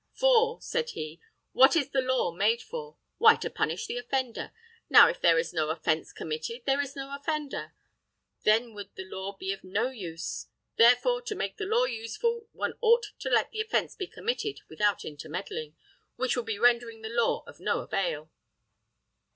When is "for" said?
0.15-0.59, 2.63-2.97